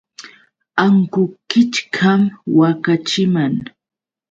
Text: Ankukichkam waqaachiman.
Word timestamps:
Ankukichkam 0.83 2.21
waqaachiman. 2.57 3.53